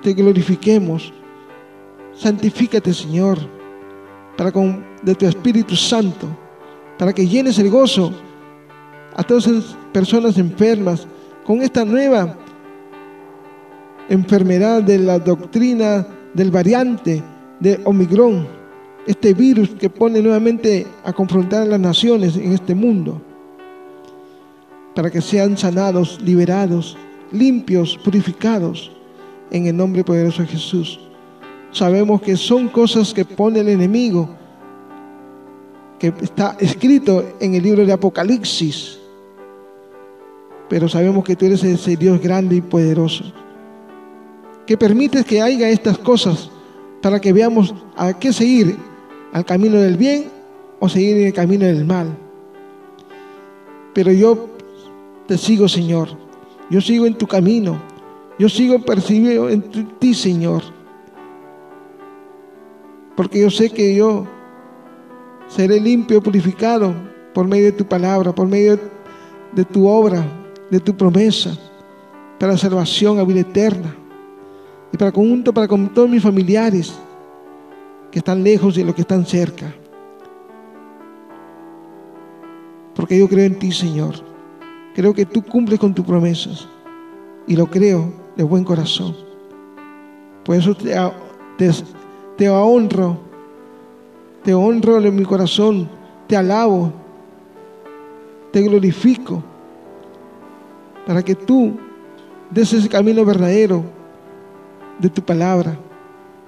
te 0.03 0.13
glorifiquemos. 0.13 1.13
Santifícate, 2.15 2.93
Señor, 2.93 3.39
para 4.37 4.53
con 4.53 4.85
de 5.03 5.15
tu 5.15 5.27
Espíritu 5.27 5.77
Santo, 5.77 6.27
para 6.99 7.13
que 7.13 7.27
llenes 7.27 7.59
el 7.59 7.71
gozo 7.71 8.13
a 9.15 9.23
todas 9.23 9.47
esas 9.47 9.77
personas 9.93 10.39
enfermas 10.39 11.07
con 11.45 11.63
esta 11.63 11.85
nueva 11.85 12.37
enfermedad 14.09 14.83
de 14.83 14.99
la 14.99 15.19
doctrina 15.19 16.07
del 16.35 16.51
variante 16.51 17.23
de 17.61 17.81
Omicron, 17.85 18.47
este 19.07 19.35
virus 19.35 19.71
que 19.71 19.91
pone 19.91 20.21
nuevamente 20.21 20.87
a 21.05 21.13
confrontar 21.13 21.63
a 21.63 21.67
las 21.67 21.81
naciones 21.81 22.37
en 22.37 22.53
este 22.53 22.75
mundo, 22.75 23.21
para 24.95 25.11
que 25.11 25.21
sean 25.21 25.57
sanados, 25.57 26.21
liberados, 26.23 26.97
limpios, 27.33 27.97
purificados 27.99 28.98
en 29.51 29.67
el 29.67 29.77
nombre 29.77 30.05
poderoso 30.05 30.43
de 30.43 30.49
Jesús. 30.49 31.01
Sabemos 31.71 32.23
que 32.23 32.37
son 32.37 32.69
cosas 32.69 33.13
que 33.13 33.25
pone 33.25 33.61
el 33.61 33.69
enemigo, 33.69 34.29
que 35.99 36.13
está 36.23 36.57
escrito 36.61 37.25
en 37.41 37.55
el 37.55 37.63
libro 37.63 37.85
de 37.85 37.93
Apocalipsis, 37.93 38.99
pero 40.69 40.89
sabemos 40.89 41.25
que 41.25 41.37
tú 41.37 41.47
eres 41.47 41.65
ese 41.65 41.97
Dios 41.97 42.21
grande 42.21 42.57
y 42.57 42.61
poderoso, 42.61 43.25
que 44.67 44.77
permites 44.77 45.25
que 45.25 45.41
haya 45.41 45.69
estas 45.69 45.99
cosas 45.99 46.51
para 47.03 47.21
que 47.21 47.33
veamos 47.33 47.75
a 47.97 48.19
qué 48.19 48.33
seguir, 48.33 48.77
al 49.33 49.45
camino 49.45 49.79
del 49.79 49.97
bien 49.97 50.31
o 50.79 50.89
seguir 50.89 51.17
en 51.19 51.27
el 51.27 51.33
camino 51.33 51.67
del 51.67 51.85
mal. 51.85 52.17
Pero 53.93 54.13
yo 54.13 54.49
te 55.27 55.37
sigo, 55.37 55.69
Señor 55.69 56.29
yo 56.71 56.81
sigo 56.81 57.07
en 57.07 57.15
tu 57.15 57.27
camino. 57.27 57.81
Yo 58.39 58.49
sigo 58.49 58.79
percibiendo 58.79 59.49
en 59.49 59.63
ti, 59.99 60.15
Señor. 60.15 60.63
Porque 63.17 63.41
yo 63.41 63.51
sé 63.51 63.71
que 63.71 63.97
yo 63.97 64.27
seré 65.49 65.81
limpio, 65.81 66.23
purificado 66.23 66.95
por 67.35 67.49
medio 67.49 67.67
de 67.67 67.73
tu 67.73 67.85
palabra, 67.85 68.33
por 68.33 68.47
medio 68.47 68.79
de 69.53 69.65
tu 69.65 69.89
obra, 69.89 70.25
de 70.71 70.79
tu 70.79 70.97
promesa, 70.97 71.57
para 72.39 72.57
salvación 72.57 73.19
a 73.19 73.25
vida 73.25 73.41
eterna. 73.41 73.95
Y 74.93 74.97
para 74.97 75.11
conjunto, 75.11 75.53
para 75.53 75.67
con 75.67 75.89
todos 75.93 76.09
mis 76.09 76.23
familiares 76.23 76.95
que 78.13 78.21
están 78.21 78.43
lejos 78.45 78.79
y 78.79 78.85
los 78.85 78.95
que 78.95 79.03
están 79.03 79.27
cerca. 79.27 79.75
Porque 82.95 83.19
yo 83.19 83.29
creo 83.29 83.45
en 83.45 83.59
ti, 83.59 83.73
Señor. 83.73 84.15
Creo 84.95 85.13
que 85.13 85.27
tú 85.27 85.43
cumples 85.43 85.79
con 85.79 85.95
tus 85.95 86.05
promesas 86.05 86.69
y 87.47 87.57
lo 87.57 87.67
creo 87.67 88.13
de 88.39 88.45
buen 88.45 88.63
corazón. 88.63 89.17
Por 90.45 90.55
eso 90.55 90.75
te, 90.75 90.95
te, 92.37 92.49
honro, 92.49 93.19
te 94.45 94.55
honro 94.55 94.99
en 94.99 95.17
mi 95.17 95.25
corazón, 95.25 95.89
te 96.29 96.37
alabo, 96.37 96.93
te 98.53 98.63
glorifico, 98.63 99.43
para 101.05 101.23
que 101.23 101.35
tú 101.35 101.77
des 102.51 102.73
ese 102.73 102.89
camino 102.89 103.25
verdadero 103.25 103.83
de 105.01 105.11
tu 105.11 105.21
palabra, 105.21 105.77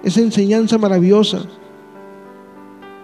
esa 0.01 0.21
enseñanza 0.21 0.77
maravillosa 0.77 1.41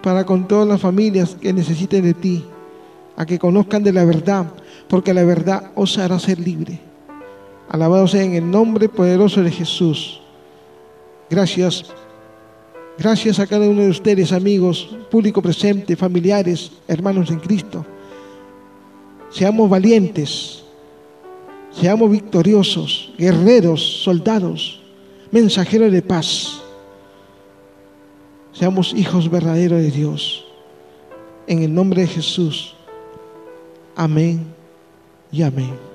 para 0.02 0.24
con 0.24 0.48
todas 0.48 0.66
las 0.66 0.80
familias 0.80 1.36
que 1.38 1.52
necesiten 1.52 2.02
de 2.02 2.14
ti, 2.14 2.44
a 3.16 3.26
que 3.26 3.38
conozcan 3.38 3.82
de 3.82 3.92
la 3.92 4.06
verdad 4.06 4.46
porque 4.88 5.12
la 5.12 5.24
verdad 5.24 5.72
os 5.74 5.98
hará 5.98 6.18
ser 6.18 6.38
libre. 6.38 6.87
Alabado 7.68 8.08
sea 8.08 8.22
en 8.22 8.34
el 8.34 8.50
nombre 8.50 8.88
poderoso 8.88 9.42
de 9.42 9.50
Jesús. 9.50 10.20
Gracias. 11.28 11.84
Gracias 12.98 13.38
a 13.38 13.46
cada 13.46 13.68
uno 13.68 13.82
de 13.82 13.90
ustedes, 13.90 14.32
amigos, 14.32 14.96
público 15.10 15.40
presente, 15.40 15.94
familiares, 15.94 16.72
hermanos 16.88 17.30
en 17.30 17.38
Cristo. 17.38 17.86
Seamos 19.30 19.70
valientes, 19.70 20.64
seamos 21.70 22.10
victoriosos, 22.10 23.12
guerreros, 23.16 24.02
soldados, 24.02 24.80
mensajeros 25.30 25.92
de 25.92 26.02
paz. 26.02 26.60
Seamos 28.52 28.92
hijos 28.94 29.30
verdaderos 29.30 29.80
de 29.80 29.90
Dios. 29.92 30.44
En 31.46 31.62
el 31.62 31.72
nombre 31.72 32.00
de 32.02 32.08
Jesús. 32.08 32.74
Amén 33.94 34.44
y 35.30 35.42
amén. 35.42 35.87